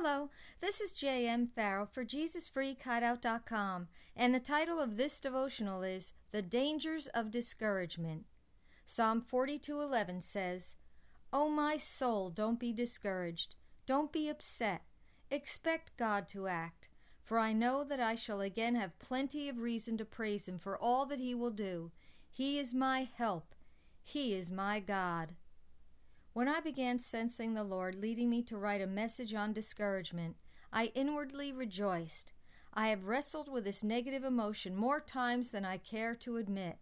[0.00, 0.30] Hello,
[0.60, 1.48] this is J.M.
[1.56, 8.24] Farrell for JesusFreakHideout.com, and the title of this devotional is The Dangers of Discouragement.
[8.86, 10.76] Psalm 42:11 says,
[11.32, 13.56] "O my soul, don't be discouraged,
[13.86, 14.82] don't be upset.
[15.32, 16.88] Expect God to act,
[17.24, 20.78] for I know that I shall again have plenty of reason to praise him for
[20.78, 21.90] all that he will do.
[22.30, 23.52] He is my help.
[24.04, 25.34] He is my God."
[26.38, 30.36] When I began sensing the Lord leading me to write a message on discouragement,
[30.72, 32.32] I inwardly rejoiced.
[32.72, 36.76] I have wrestled with this negative emotion more times than I care to admit.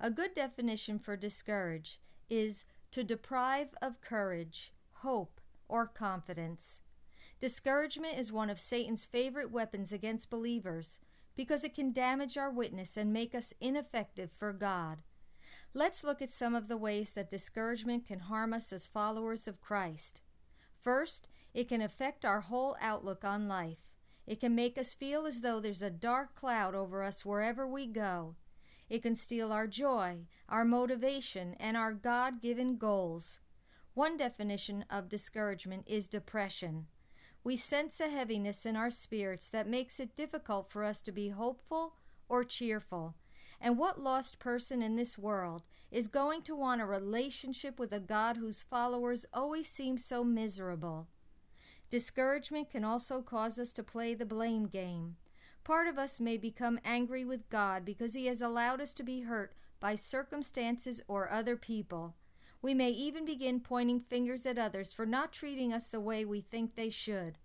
[0.00, 4.72] A good definition for discourage is to deprive of courage,
[5.02, 6.80] hope, or confidence.
[7.38, 11.00] Discouragement is one of Satan's favorite weapons against believers
[11.36, 15.02] because it can damage our witness and make us ineffective for God.
[15.74, 19.60] Let's look at some of the ways that discouragement can harm us as followers of
[19.60, 20.22] Christ.
[20.80, 23.78] First, it can affect our whole outlook on life.
[24.26, 27.86] It can make us feel as though there's a dark cloud over us wherever we
[27.86, 28.36] go.
[28.88, 33.40] It can steal our joy, our motivation, and our God given goals.
[33.94, 36.86] One definition of discouragement is depression.
[37.42, 41.30] We sense a heaviness in our spirits that makes it difficult for us to be
[41.30, 41.94] hopeful
[42.28, 43.14] or cheerful.
[43.60, 48.00] And what lost person in this world is going to want a relationship with a
[48.00, 51.08] God whose followers always seem so miserable?
[51.88, 55.16] Discouragement can also cause us to play the blame game.
[55.64, 59.22] Part of us may become angry with God because He has allowed us to be
[59.22, 62.14] hurt by circumstances or other people.
[62.62, 66.40] We may even begin pointing fingers at others for not treating us the way we
[66.40, 67.38] think they should.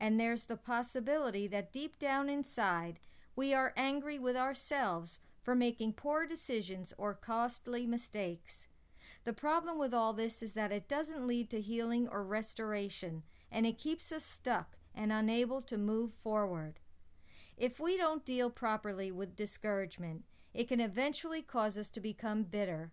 [0.00, 2.98] And there's the possibility that deep down inside,
[3.34, 8.66] we are angry with ourselves for making poor decisions or costly mistakes.
[9.22, 13.64] The problem with all this is that it doesn't lead to healing or restoration, and
[13.64, 16.80] it keeps us stuck and unable to move forward.
[17.56, 22.90] If we don't deal properly with discouragement, it can eventually cause us to become bitter.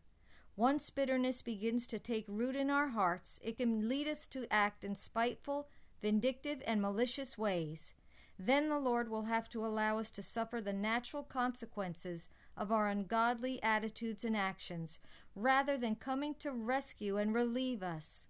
[0.56, 4.84] Once bitterness begins to take root in our hearts, it can lead us to act
[4.84, 5.70] in spiteful,
[6.04, 7.96] vindictive, and malicious ways.
[8.40, 12.88] Then the Lord will have to allow us to suffer the natural consequences of our
[12.88, 15.00] ungodly attitudes and actions,
[15.36, 18.28] rather than coming to rescue and relieve us.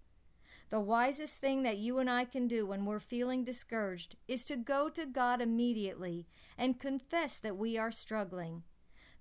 [0.70, 4.56] The wisest thing that you and I can do when we're feeling discouraged is to
[4.56, 6.26] go to God immediately
[6.58, 8.62] and confess that we are struggling.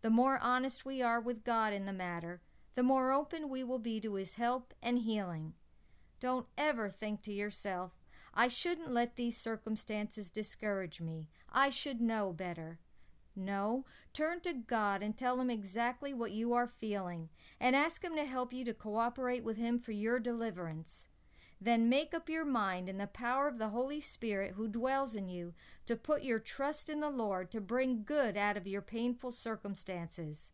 [0.01, 2.41] The more honest we are with God in the matter,
[2.75, 5.53] the more open we will be to His help and healing.
[6.19, 7.91] Don't ever think to yourself,
[8.33, 11.29] I shouldn't let these circumstances discourage me.
[11.51, 12.79] I should know better.
[13.35, 17.29] No, turn to God and tell Him exactly what you are feeling,
[17.59, 21.07] and ask Him to help you to cooperate with Him for your deliverance.
[21.59, 25.29] Then make up your mind in the power of the Holy Spirit who dwells in
[25.29, 25.53] you
[25.85, 30.51] to put your trust in the Lord to bring good out of your painful circumstances.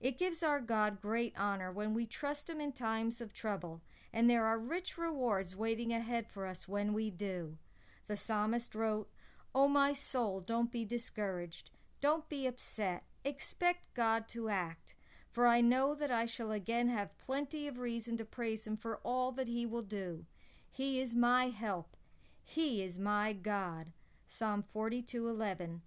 [0.00, 3.82] It gives our God great honor when we trust Him in times of trouble,
[4.12, 7.58] and there are rich rewards waiting ahead for us when we do.
[8.06, 9.08] The psalmist wrote,
[9.54, 11.70] O my soul, don't be discouraged.
[12.00, 13.04] Don't be upset.
[13.24, 14.94] Expect God to act.
[15.30, 19.00] For I know that I shall again have plenty of reason to praise Him for
[19.04, 20.24] all that He will do.
[20.70, 21.96] He is my help.
[22.44, 23.92] He is my God.
[24.26, 25.80] Psalm 42:11.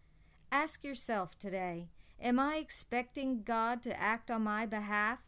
[0.51, 1.87] Ask yourself today,
[2.21, 5.19] am I expecting God to act on my behalf?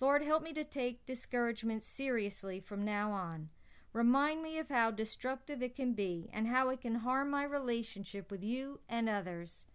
[0.00, 3.48] Lord, help me to take discouragement seriously from now on.
[3.92, 8.30] Remind me of how destructive it can be and how it can harm my relationship
[8.30, 9.66] with you and others.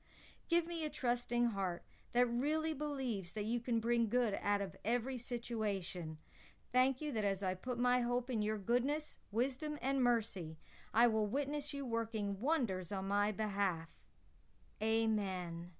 [0.49, 1.83] Give me a trusting heart
[2.13, 6.17] that really believes that you can bring good out of every situation.
[6.71, 10.57] Thank you that as I put my hope in your goodness, wisdom, and mercy,
[10.93, 13.87] I will witness you working wonders on my behalf.
[14.81, 15.71] Amen.